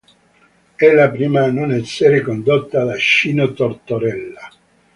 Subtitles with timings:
[0.75, 4.49] È la prima a non essere condotta da Cino Tortorella.